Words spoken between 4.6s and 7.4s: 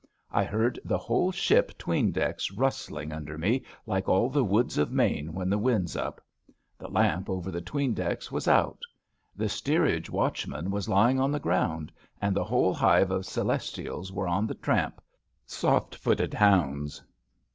of Maine when the wind^s up. The lamp